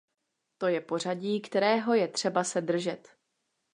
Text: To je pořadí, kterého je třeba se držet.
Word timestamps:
To 0.57 0.67
je 0.67 0.81
pořadí, 0.81 1.41
kterého 1.41 1.93
je 1.93 2.07
třeba 2.07 2.43
se 2.43 2.61
držet. 2.61 3.09